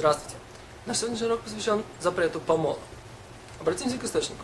[0.00, 0.36] Здравствуйте.
[0.86, 2.78] Наш сегодняшний урок посвящен запрету помола.
[3.60, 4.42] Обратимся к источнику.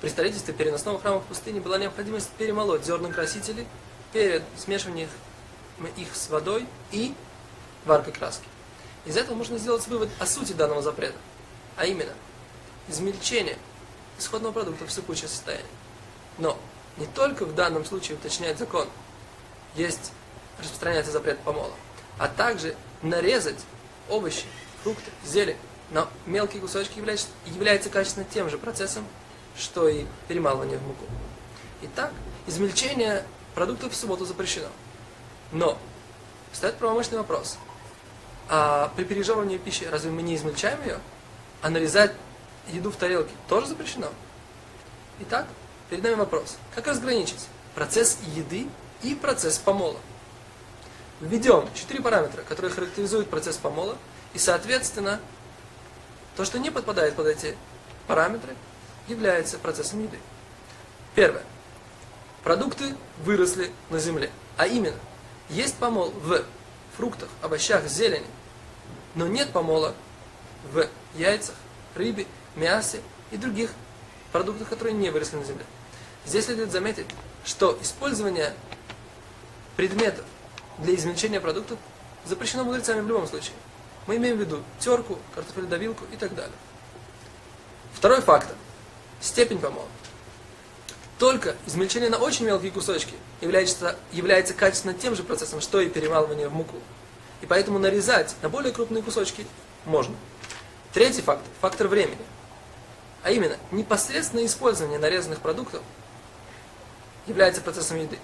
[0.00, 3.66] При строительстве переносного храма в пустыне была необходимость перемолоть зерна красителей
[4.10, 5.10] перед смешиванием
[5.98, 7.14] их с водой и
[7.84, 8.46] варкой краски.
[9.04, 11.18] Из этого можно сделать вывод о сути данного запрета,
[11.76, 12.14] а именно
[12.88, 13.58] измельчение
[14.18, 15.68] исходного продукта в сыпучее состояние.
[16.38, 16.56] Но
[16.96, 18.88] не только в данном случае уточняет закон,
[19.74, 20.10] есть
[20.58, 21.74] распространяется запрет помола,
[22.16, 23.58] а также нарезать
[24.12, 24.44] овощи,
[24.82, 25.56] фрукты, зелень
[25.90, 29.04] на мелкие кусочки является, является качественно тем же процессом,
[29.56, 31.04] что и перемалывание в муку.
[31.82, 32.12] Итак,
[32.46, 34.68] измельчение продуктов в субботу запрещено.
[35.50, 35.78] Но
[36.52, 37.58] встает правомощный вопрос.
[38.48, 40.98] А при пережевывании пищи разве мы не измельчаем ее?
[41.60, 42.12] А нарезать
[42.68, 44.08] еду в тарелке тоже запрещено?
[45.20, 45.46] Итак,
[45.90, 46.56] перед нами вопрос.
[46.74, 48.66] Как разграничить процесс еды
[49.02, 49.98] и процесс помола?
[51.22, 53.96] Введем четыре параметра, которые характеризуют процесс помола,
[54.34, 55.20] и, соответственно,
[56.36, 57.56] то, что не подпадает под эти
[58.08, 58.56] параметры,
[59.06, 60.18] является процессом еды.
[61.14, 61.44] Первое.
[62.42, 64.30] Продукты выросли на земле.
[64.56, 64.96] А именно,
[65.48, 66.44] есть помол в
[66.96, 68.26] фруктах, овощах, зелени,
[69.14, 69.94] но нет помола
[70.72, 71.54] в яйцах,
[71.94, 73.00] рыбе, мясе
[73.30, 73.70] и других
[74.32, 75.64] продуктах, которые не выросли на земле.
[76.26, 77.06] Здесь следует заметить,
[77.44, 78.54] что использование
[79.76, 80.24] предметов
[80.82, 81.78] для измельчения продуктов
[82.24, 83.54] запрещено мудрецами в любом случае.
[84.06, 86.54] Мы имеем в виду терку, картофеледовилку и так далее.
[87.94, 88.56] Второй фактор.
[89.20, 89.86] Степень помола.
[91.18, 96.48] Только измельчение на очень мелкие кусочки является, является качественно тем же процессом, что и перемалывание
[96.48, 96.76] в муку.
[97.40, 99.46] И поэтому нарезать на более крупные кусочки
[99.84, 100.16] можно.
[100.92, 101.46] Третий фактор.
[101.60, 102.18] Фактор времени.
[103.22, 105.82] А именно, непосредственное использование нарезанных продуктов
[107.28, 108.18] является процессом еды.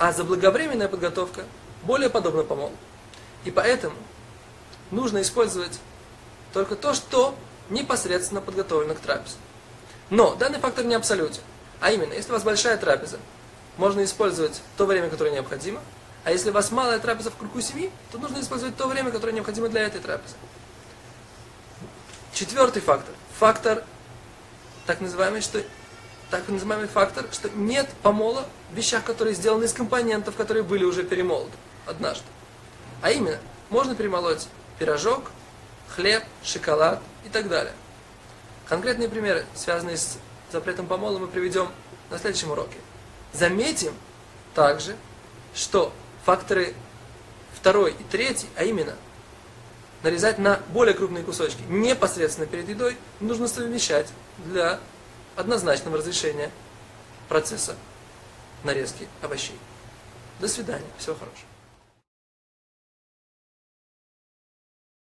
[0.00, 1.44] А заблаговременная подготовка
[1.82, 2.72] более подобна помолу.
[3.44, 3.94] И поэтому
[4.90, 5.78] нужно использовать
[6.54, 7.34] только то, что
[7.68, 9.36] непосредственно подготовлено к трапезе.
[10.08, 11.42] Но данный фактор не абсолютен.
[11.80, 13.18] А именно, если у вас большая трапеза,
[13.76, 15.82] можно использовать то время, которое необходимо,
[16.24, 19.32] а если у вас малая трапеза в кругу семьи, то нужно использовать то время, которое
[19.32, 20.34] необходимо для этой трапезы.
[22.32, 23.14] Четвертый фактор.
[23.38, 23.84] Фактор,
[24.86, 25.62] так называемый, что,
[26.30, 31.02] так называемый фактор, что нет помола в вещах, которые сделаны из компонентов, которые были уже
[31.02, 31.52] перемолоты
[31.86, 32.24] однажды.
[33.02, 34.46] А именно, можно перемолоть
[34.78, 35.30] пирожок,
[35.88, 37.72] хлеб, шоколад и так далее.
[38.68, 40.18] Конкретные примеры, связанные с
[40.52, 41.68] запретом помола, мы приведем
[42.10, 42.76] на следующем уроке.
[43.32, 43.92] Заметим
[44.54, 44.96] также,
[45.54, 45.92] что
[46.24, 46.74] факторы
[47.54, 48.94] второй и третий, а именно
[50.02, 54.08] нарезать на более крупные кусочки непосредственно перед едой, нужно совмещать
[54.38, 54.80] для
[55.36, 56.50] однозначного разрешения
[57.28, 57.76] процесса
[58.64, 59.58] нарезки овощей.
[60.40, 60.86] До свидания.
[60.98, 61.49] Всего хорошего.